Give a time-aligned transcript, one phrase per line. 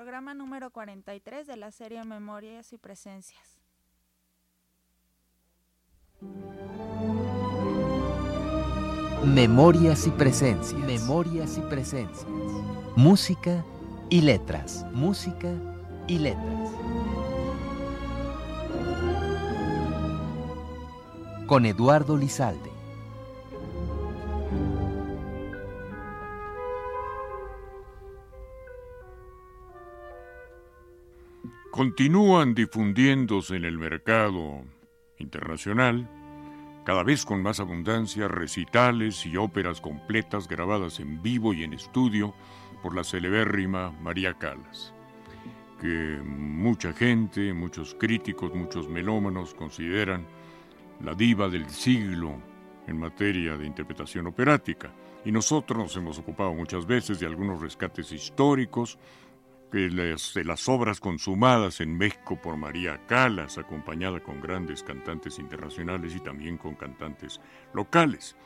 [0.00, 3.60] programa número 43 de la serie Memorias y Presencias.
[9.26, 10.80] Memorias y Presencias.
[10.86, 12.26] Memorias y Presencias.
[12.96, 13.62] Música
[14.08, 14.86] y letras.
[14.94, 15.52] Música
[16.08, 16.70] y letras.
[21.46, 22.69] Con Eduardo Lizalde.
[31.80, 34.66] Continúan difundiéndose en el mercado
[35.16, 36.06] internacional,
[36.84, 42.34] cada vez con más abundancia, recitales y óperas completas grabadas en vivo y en estudio
[42.82, 44.92] por la celebérrima María Calas,
[45.80, 50.26] que mucha gente, muchos críticos, muchos melómanos consideran
[51.02, 52.34] la diva del siglo
[52.88, 54.92] en materia de interpretación operática.
[55.24, 58.98] Y nosotros nos hemos ocupado muchas veces de algunos rescates históricos,
[59.70, 66.20] de las obras consumadas en México por María Calas, acompañada con grandes cantantes internacionales y
[66.20, 67.40] también con cantantes
[67.72, 68.36] locales.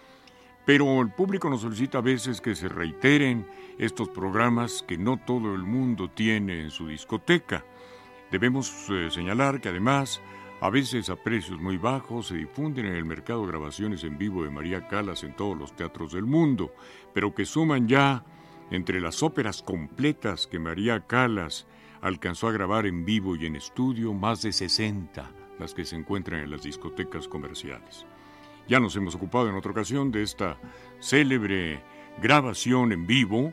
[0.66, 3.46] Pero el público nos solicita a veces que se reiteren
[3.78, 7.64] estos programas que no todo el mundo tiene en su discoteca.
[8.30, 10.20] Debemos eh, señalar que además,
[10.60, 14.50] a veces a precios muy bajos, se difunden en el mercado grabaciones en vivo de
[14.50, 16.74] María Calas en todos los teatros del mundo,
[17.12, 18.24] pero que suman ya
[18.70, 21.66] entre las óperas completas que María Calas
[22.00, 26.40] alcanzó a grabar en vivo y en estudio, más de 60 las que se encuentran
[26.40, 28.06] en las discotecas comerciales.
[28.68, 30.58] Ya nos hemos ocupado en otra ocasión de esta
[31.00, 31.82] célebre
[32.20, 33.52] grabación en vivo,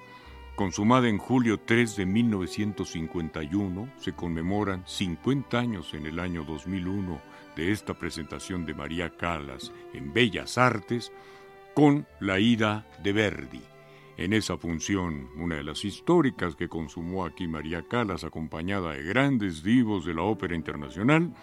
[0.56, 3.89] consumada en julio 3 de 1951.
[3.98, 7.22] Se conmemoran 50 años en el año 2001
[7.56, 11.12] de esta presentación de María Calas en Bellas Artes
[11.73, 13.70] con la ida de Verdi.
[14.22, 19.64] En esa función, una de las históricas que consumó aquí María Calas, acompañada de grandes
[19.64, 21.33] divos de la ópera internacional,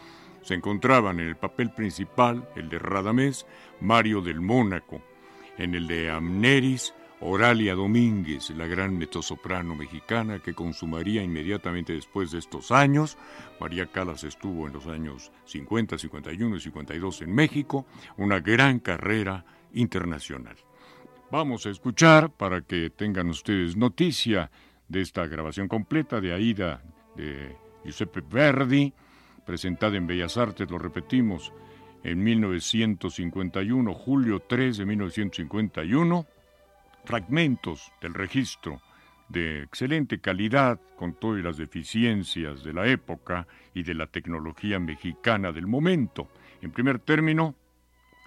[0.43, 3.47] se encontraban en el papel principal, el de Radamés,
[3.81, 5.03] Mario del Mónaco,
[5.57, 12.39] en el de Amneris, Oralia Domínguez, la gran mezzosoprano mexicana que consumaría inmediatamente después de
[12.39, 13.19] estos años.
[13.59, 17.87] María Calas estuvo en los años 50, 51 y 52 en México,
[18.17, 20.55] una gran carrera internacional.
[21.31, 24.51] Vamos a escuchar para que tengan ustedes noticia
[24.89, 26.83] de esta grabación completa de Aida
[27.17, 28.95] de Giuseppe Verdi,
[29.45, 31.53] presentada en Bellas Artes, lo repetimos,
[32.03, 36.27] en 1951, julio 3 de 1951,
[37.05, 38.81] fragmentos del registro
[39.29, 45.53] de excelente calidad con todas las deficiencias de la época y de la tecnología mexicana
[45.53, 46.29] del momento.
[46.63, 47.55] En primer término,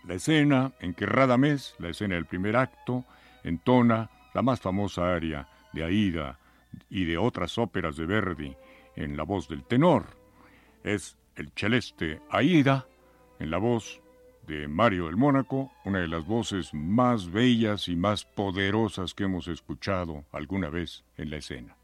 [0.06, 3.06] la escena en que Radamés, la escena del primer acto,
[3.44, 6.40] entona la más famosa aria de Aida
[6.90, 8.56] y de otras óperas de Verdi
[8.96, 10.06] en la voz del tenor.
[10.84, 12.86] Es el celeste Aida
[13.40, 14.02] en la voz
[14.48, 19.48] de Mario del Mónaco, una de las voces más bellas y más poderosas que hemos
[19.48, 21.76] escuchado alguna vez en la escena.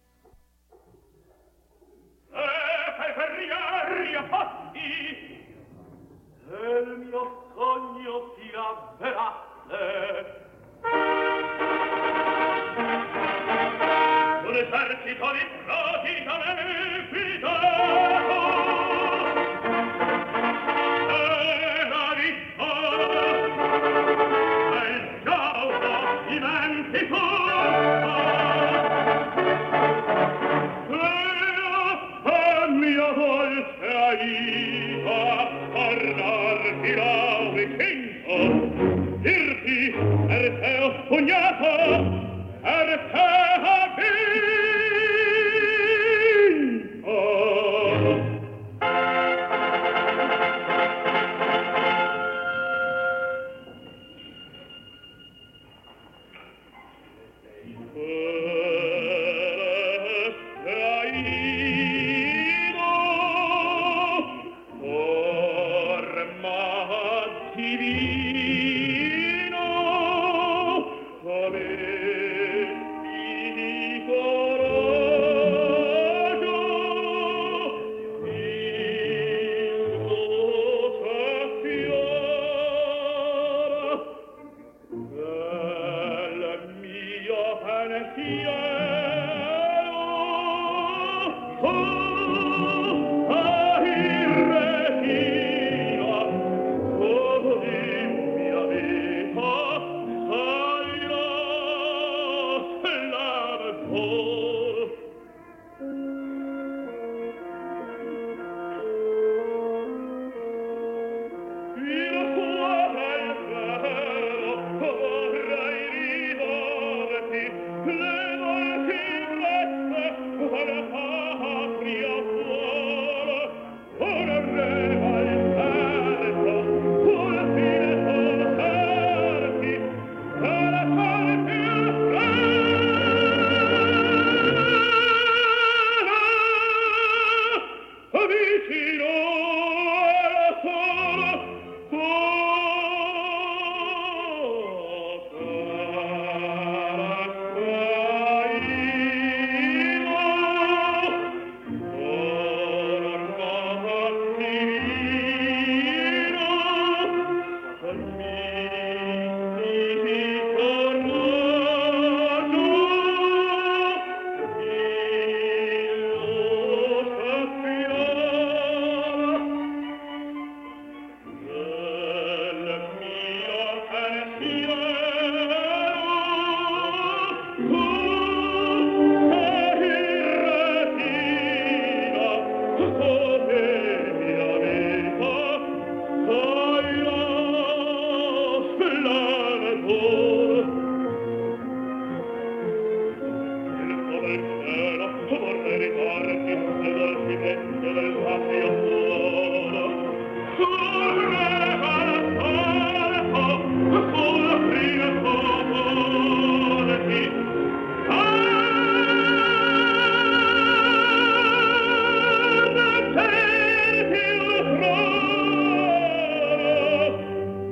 [15.19, 15.56] con it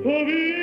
[0.05, 0.54] Holy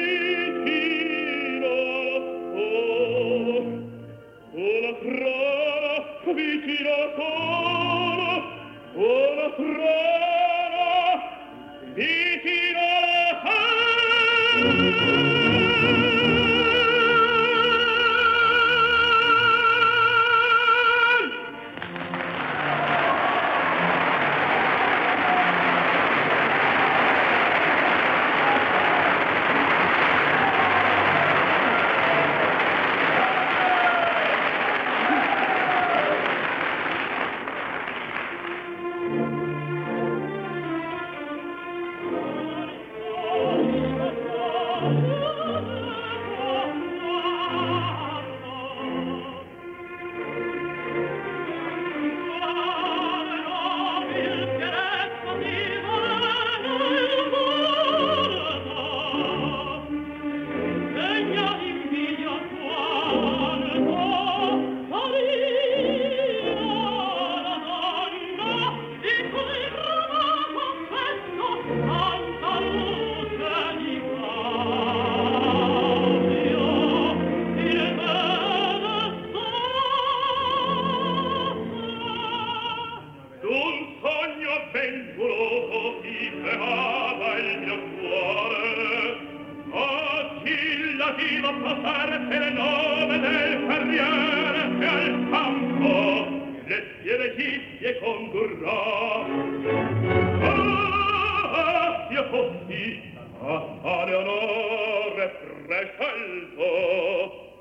[102.33, 105.27] soffi, a, ad onore
[105.67, 107.52] prescelto.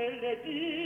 [0.00, 0.79] bellezza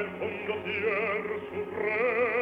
[0.00, 2.39] Il fondo tier sul re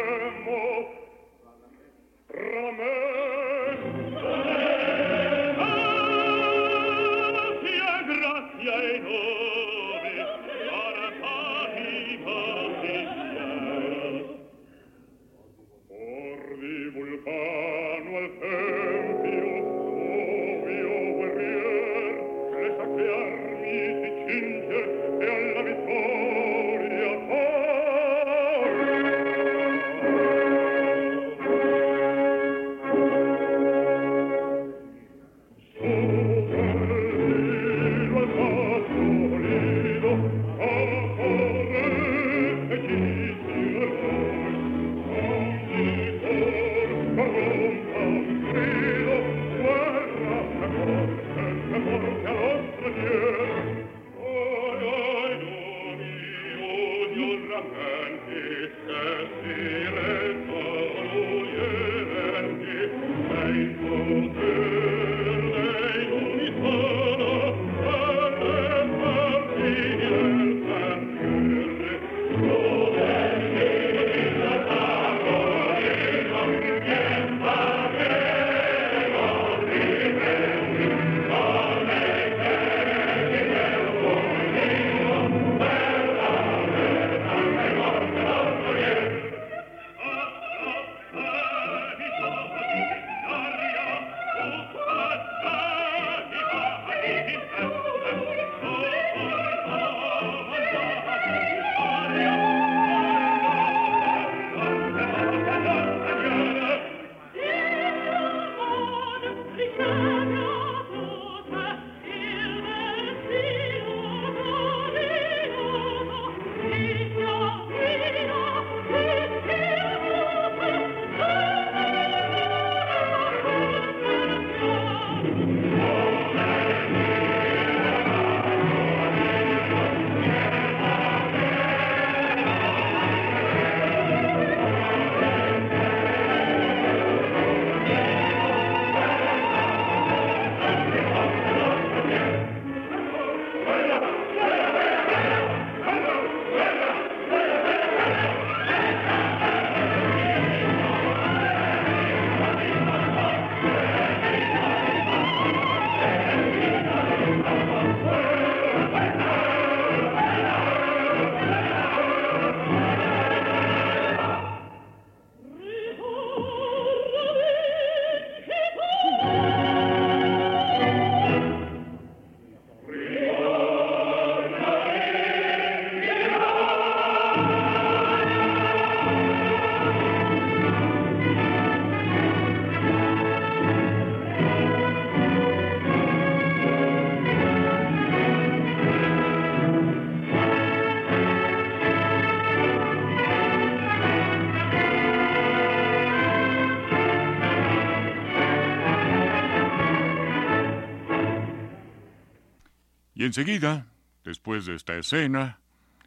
[203.29, 203.87] enseguida,
[204.25, 205.61] después de esta escena,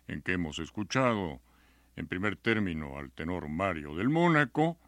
[0.07, 1.39] en que hemos escuchado
[1.95, 4.79] en primer término al tenor Mario del Mónaco,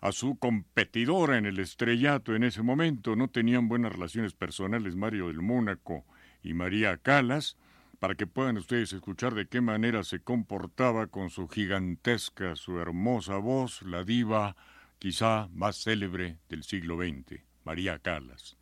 [0.00, 3.14] a su competidora en el estrellato en ese momento.
[3.14, 6.04] No tenían buenas relaciones personales Mario del Mónaco
[6.42, 7.56] y María Calas,
[8.00, 13.36] para que puedan ustedes escuchar de qué manera se comportaba con su gigantesca, su hermosa
[13.36, 14.56] voz, la diva
[14.98, 18.56] quizá más célebre del siglo XX, María Calas.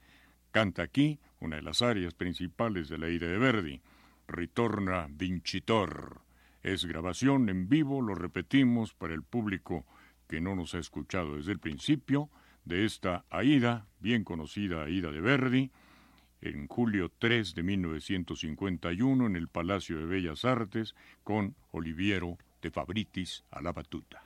[0.52, 3.80] Canta aquí una de las áreas principales de la ida de Verdi,
[4.28, 6.20] Ritorna Vincitor.
[6.62, 9.84] Es grabación en vivo, lo repetimos para el público
[10.28, 12.30] que no nos ha escuchado desde el principio,
[12.64, 15.70] de esta Aida, bien conocida Aida de Verdi,
[16.40, 23.44] en julio 3 de 1951 en el Palacio de Bellas Artes con Oliviero de Fabritis
[23.50, 24.22] a la batuta.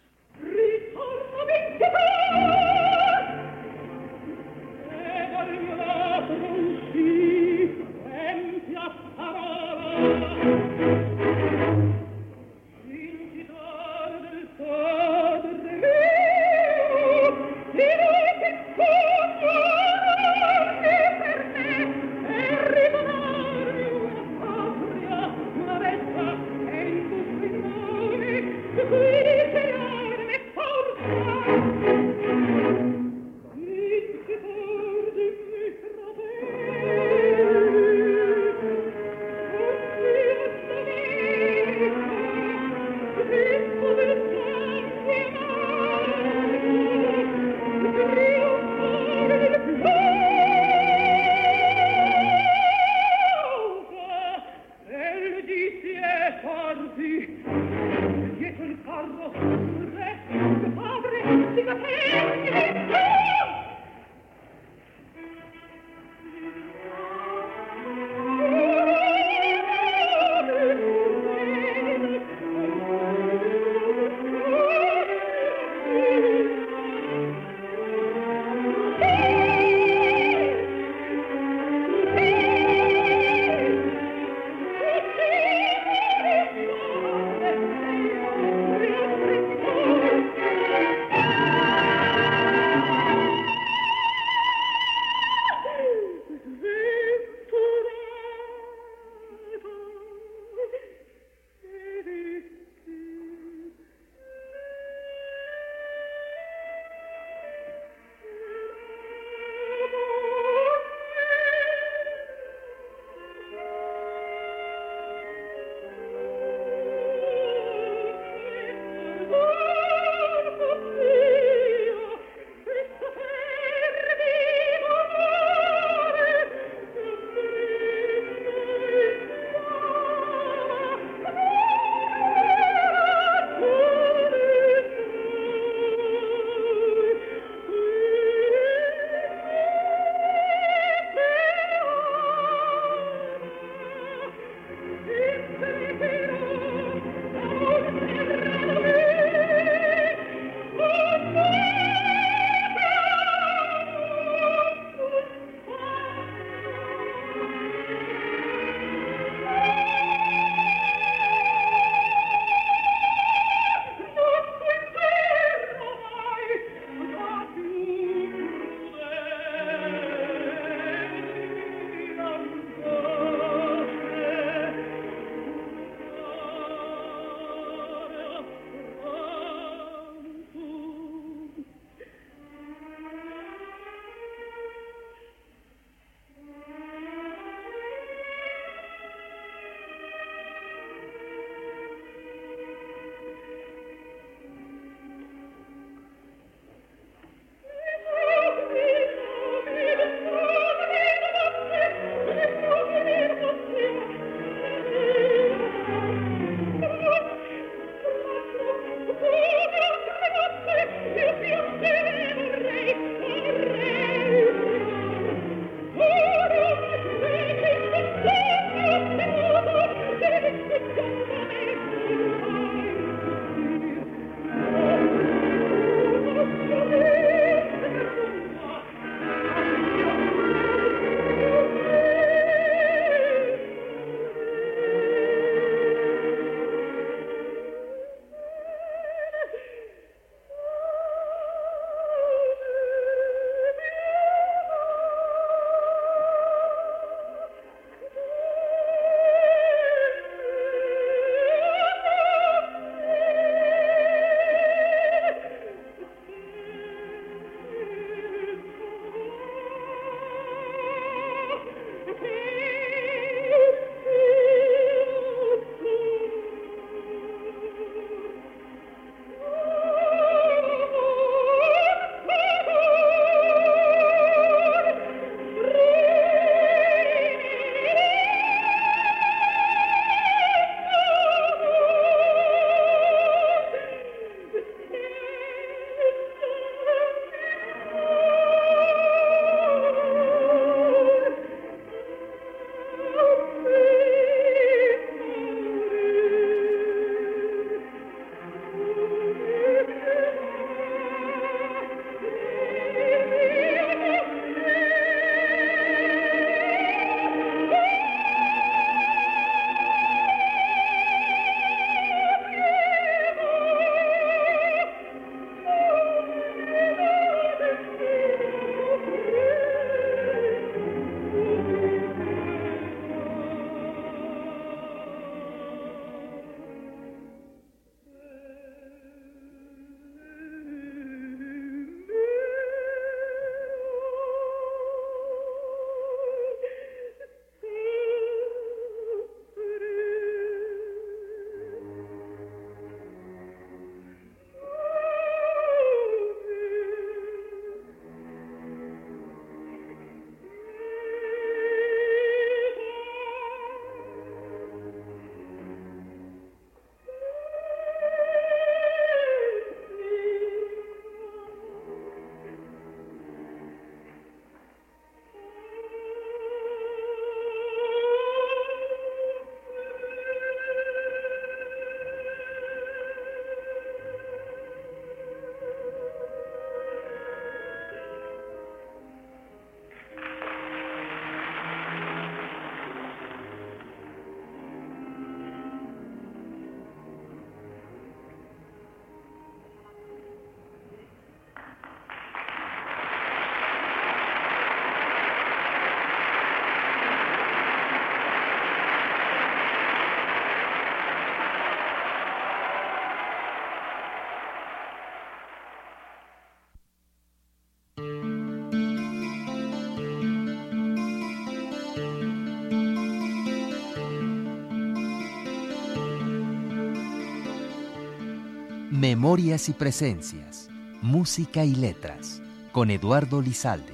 [419.10, 420.68] Memorias y Presencias,
[421.02, 423.92] Música y Letras, con Eduardo Lizalde.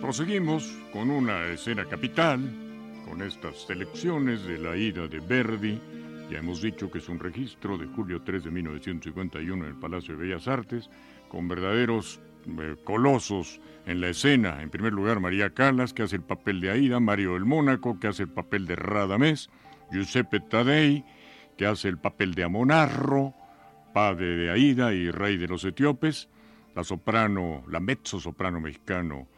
[0.00, 2.40] Proseguimos con una escena capital,
[3.08, 5.80] con estas selecciones de la ida de Verdi.
[6.28, 10.16] Ya hemos dicho que es un registro de julio 3 de 1951 en el Palacio
[10.16, 10.90] de Bellas Artes,
[11.28, 14.62] con verdaderos eh, colosos en la escena.
[14.62, 18.08] En primer lugar, María Calas, que hace el papel de Aida, Mario del Mónaco, que
[18.08, 19.50] hace el papel de Radamés,
[19.90, 21.04] Giuseppe Tadei,
[21.56, 23.34] que hace el papel de Amonarro,
[23.92, 26.28] padre de Aida y rey de los etíopes,
[26.74, 29.28] la soprano, la mezzo soprano mexicano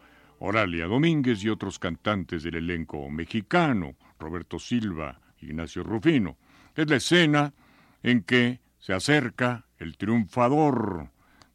[0.44, 6.36] Oralia Domínguez y otros cantantes del elenco mexicano, Roberto Silva, Ignacio Rufino.
[6.74, 7.54] Es la escena
[8.02, 11.10] en que se acerca el triunfador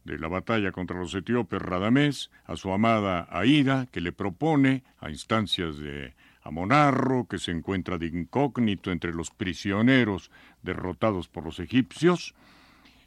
[0.08, 5.10] de la batalla contra los etíopes Radamés a su amada Aida, que le propone, a
[5.10, 10.30] instancias de Amonarro, que se encuentra de incógnito entre los prisioneros
[10.62, 12.34] derrotados por los egipcios,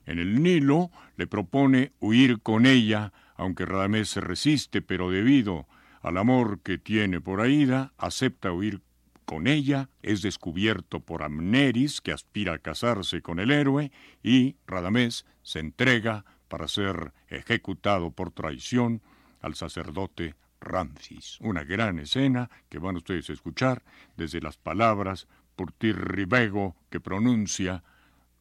[0.06, 5.68] en el Nilo le propone huir con ella, aunque Radamés se resiste, pero debido
[6.02, 8.82] al amor que tiene por Aida, acepta huir
[9.26, 13.92] con ella, es descubierto por Amneris, que aspira a casarse con el héroe,
[14.24, 19.02] y Radamés se entrega para ser ejecutado por traición
[19.40, 21.38] al sacerdote Ramsis.
[21.40, 23.84] Una gran escena que van ustedes a escuchar
[24.18, 27.86] desde las palabras por Tirribego que pronuncia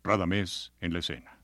[0.02, 1.39] Radamés en la escena.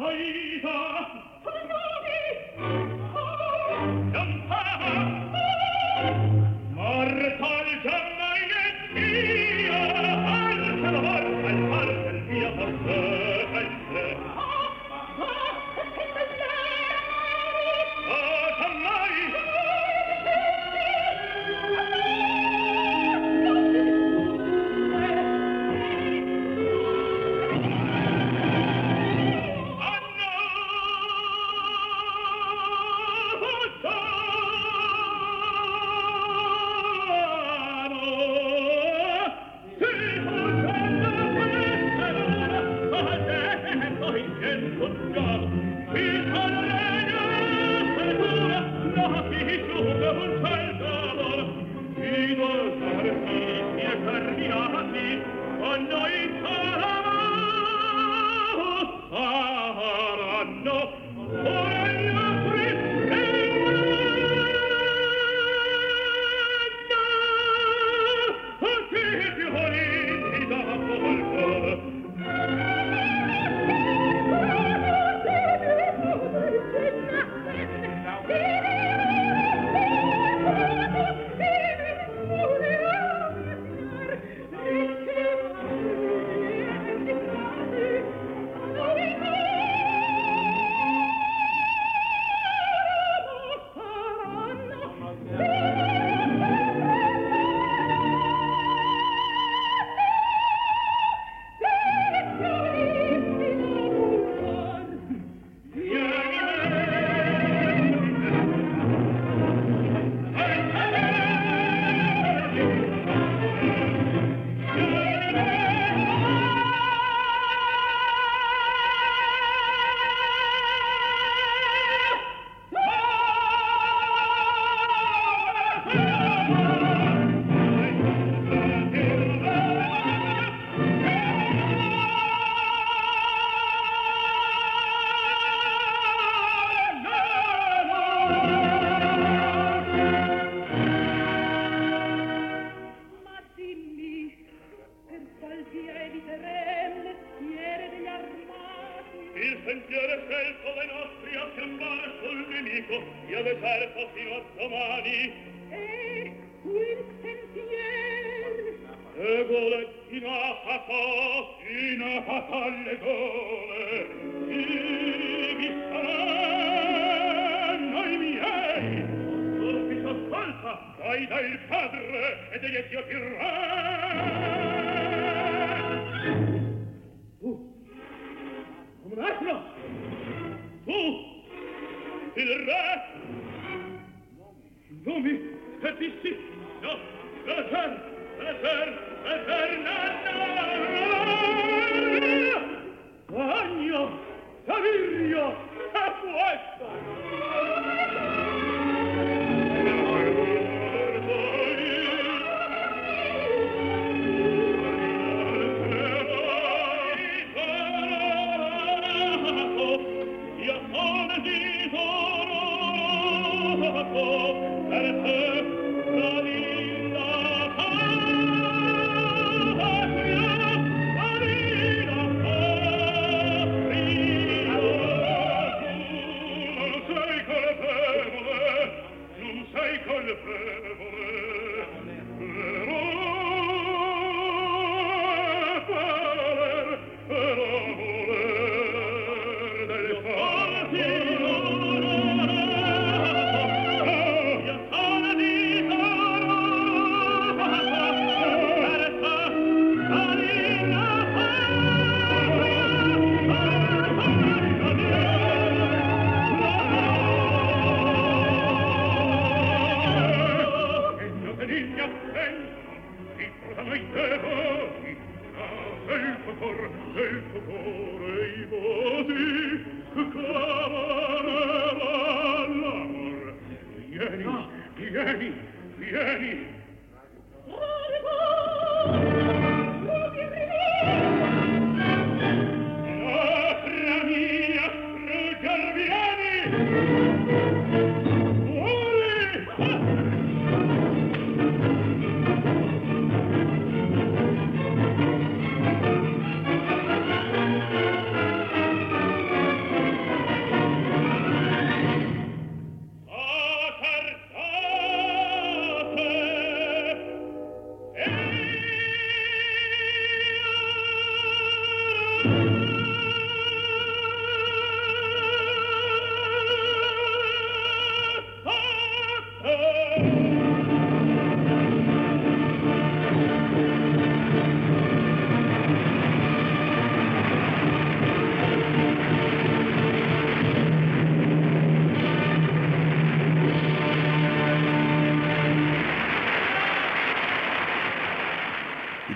[0.00, 1.19] Aida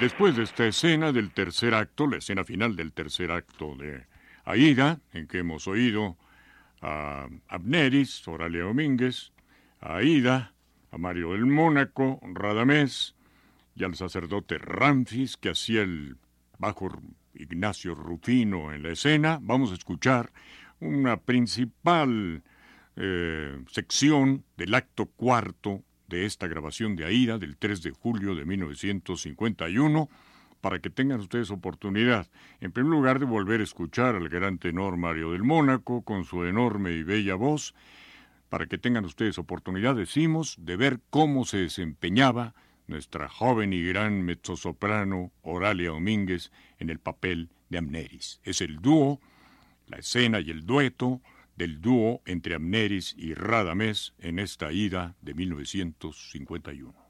[0.05, 4.05] después de esta escena del tercer acto, la escena final del tercer acto de
[4.45, 6.19] Aida, en que hemos oído
[6.83, 9.33] a Abneris, Oralia Domínguez,
[9.81, 10.53] a Aida,
[10.91, 13.15] a Mario del Mónaco, Radamés
[13.75, 16.19] y al sacerdote Ramfis, que hacía el
[16.59, 16.91] bajo
[17.33, 20.31] Ignacio Rufino en la escena, vamos a escuchar
[20.81, 22.43] una principal
[22.97, 25.83] eh, sección del acto cuarto
[26.15, 30.09] de esta grabación de Aida del 3 de julio de 1951
[30.61, 34.97] para que tengan ustedes oportunidad, en primer lugar, de volver a escuchar al gran tenor
[34.97, 37.75] Mario del Mónaco con su enorme y bella voz,
[38.49, 42.55] para que tengan ustedes oportunidad, decimos, de ver cómo se desempeñaba
[42.87, 48.41] nuestra joven y gran mezzosoprano Oralia Domínguez en el papel de Amneris.
[48.45, 49.21] Es el dúo,
[49.89, 51.21] la escena y el dueto
[51.57, 57.04] del dúo entre Amneris y Radamés en esta ida de 1951.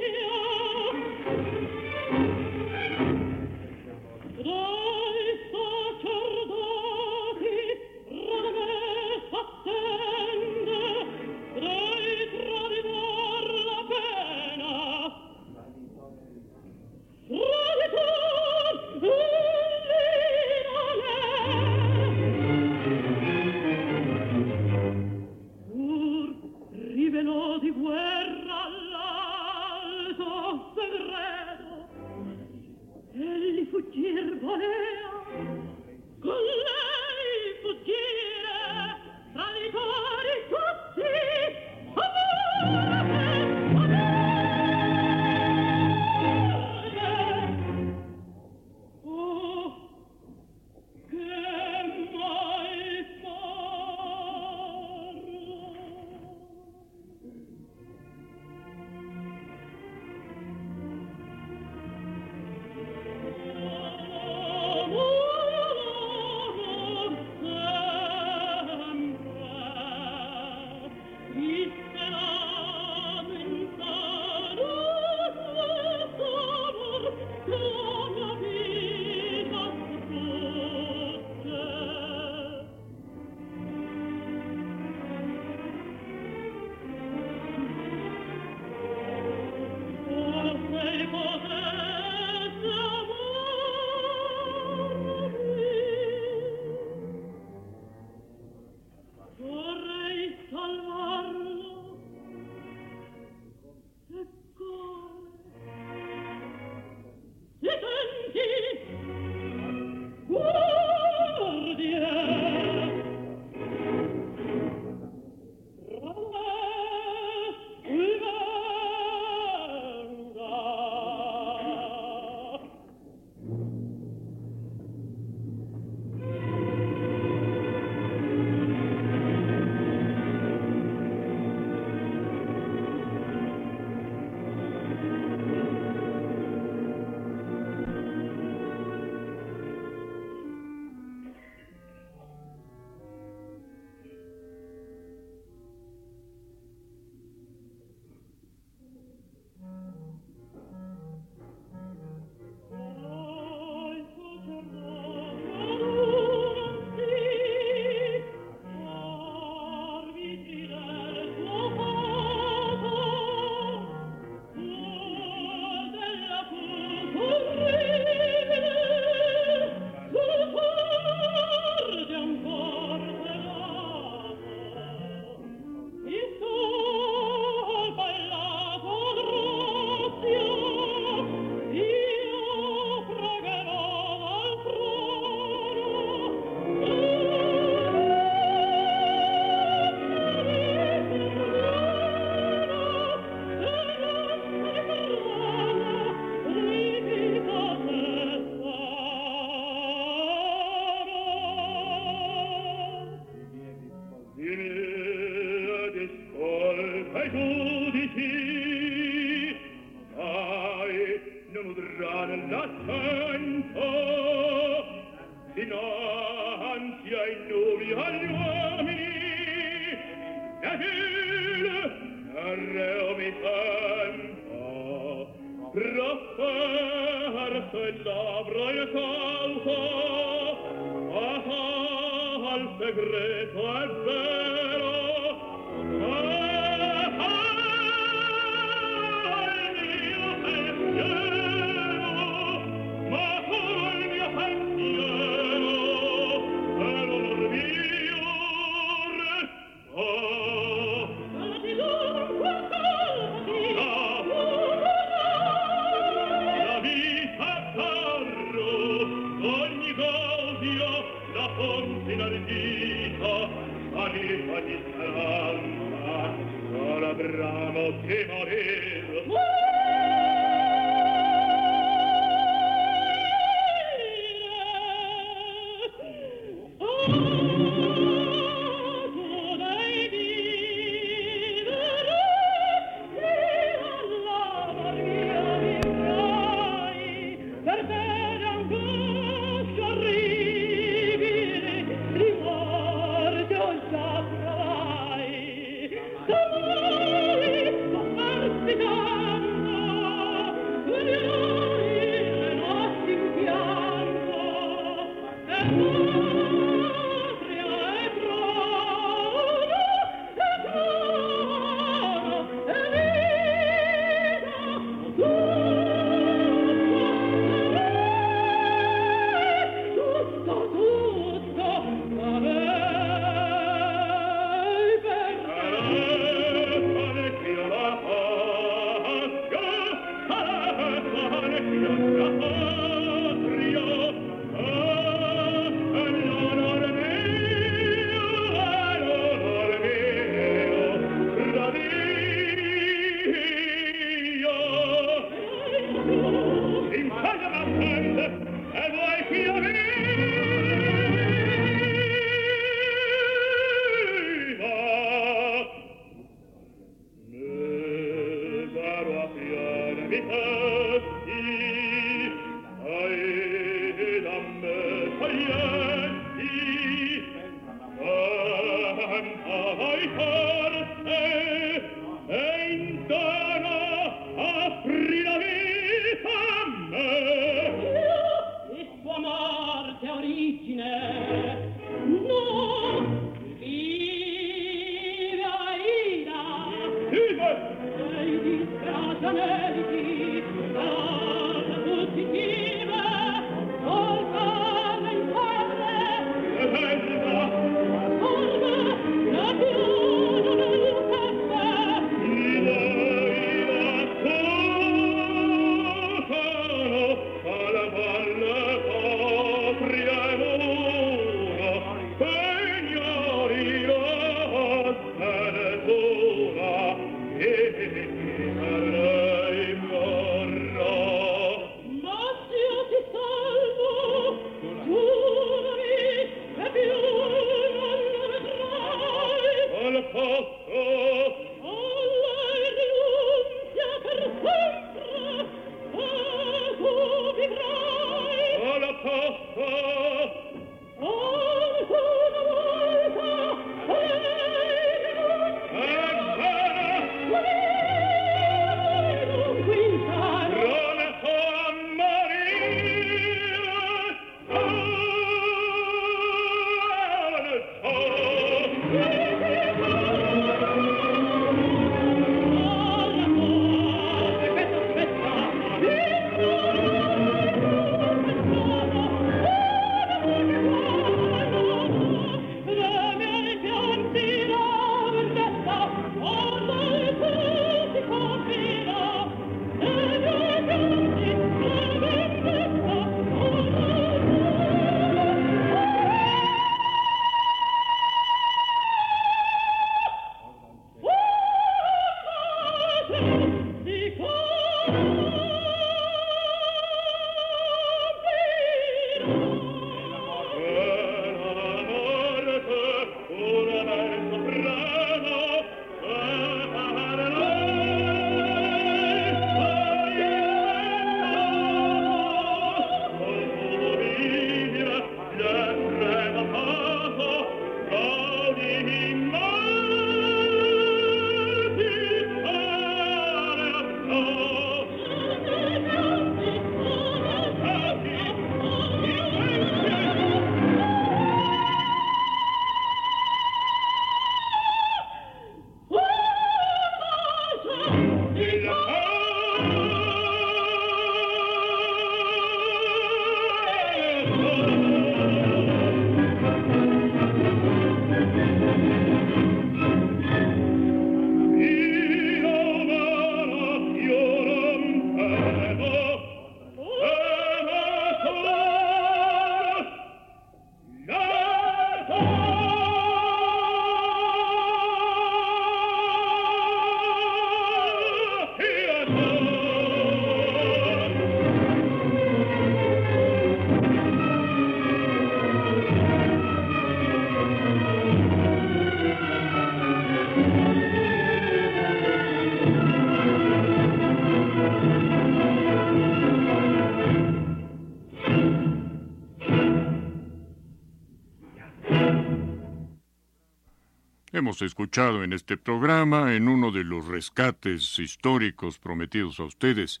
[594.62, 600.00] Escuchado en este programa, en uno de los rescates históricos prometidos a ustedes,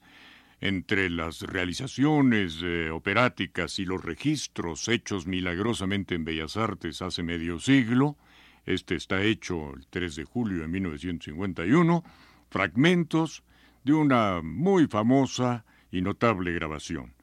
[0.60, 7.60] entre las realizaciones eh, operáticas y los registros hechos milagrosamente en Bellas Artes hace medio
[7.60, 8.16] siglo,
[8.66, 12.02] este está hecho el 3 de julio de 1951,
[12.50, 13.44] fragmentos
[13.84, 17.17] de una muy famosa y notable grabación.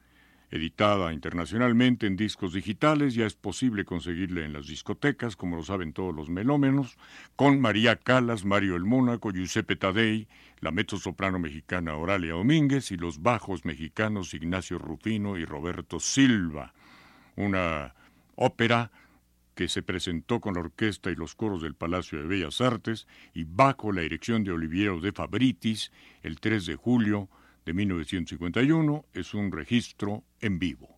[0.50, 5.92] Editada internacionalmente en discos digitales, ya es posible conseguirla en las discotecas, como lo saben
[5.92, 6.96] todos los melómenos,
[7.34, 10.28] con María Calas, Mario el Mónaco, Giuseppe Tadei,
[10.60, 16.72] la mezzosoprano mexicana Oralia Domínguez y los bajos mexicanos Ignacio Rufino y Roberto Silva.
[17.34, 17.94] Una
[18.36, 18.92] ópera
[19.56, 23.44] que se presentó con la orquesta y los coros del Palacio de Bellas Artes y
[23.44, 25.90] bajo la dirección de Oliviero de Fabritis
[26.22, 27.28] el 3 de julio
[27.66, 30.88] de 1951 es un registro en vivo.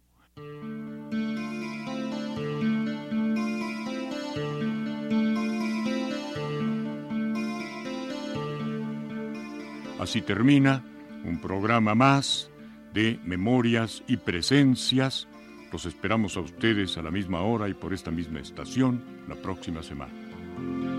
[9.98, 10.84] Así termina
[11.24, 12.50] un programa más
[12.92, 15.26] de Memorias y Presencias.
[15.72, 19.82] Los esperamos a ustedes a la misma hora y por esta misma estación la próxima
[19.82, 20.97] semana.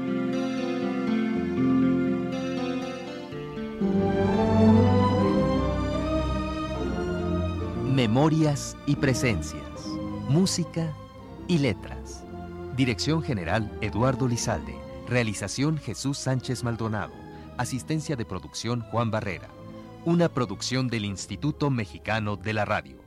[8.10, 9.86] Memorias y Presencias.
[10.28, 10.92] Música
[11.48, 12.24] y letras.
[12.76, 14.76] Dirección General Eduardo Lizalde.
[15.08, 17.14] Realización Jesús Sánchez Maldonado.
[17.60, 19.50] Asistencia de producción Juan Barrera.
[20.06, 22.99] Una producción del Instituto Mexicano de la Radio.